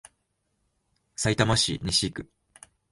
[1.15, 2.27] さいたま市西区